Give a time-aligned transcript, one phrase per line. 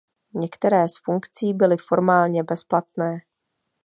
[0.33, 3.19] Některé z funkcí byly formálně bezplatné.